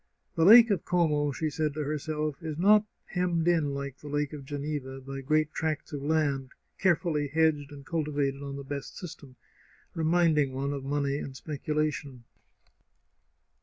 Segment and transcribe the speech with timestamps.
[0.35, 4.33] "The Lake of Como," she said to herself," is not hemmed in, like the Lake
[4.33, 9.35] of Geneva, by great tracts of land, carefully hedged and cultivated on the best system,
[9.93, 12.23] reminding one of money and speculation.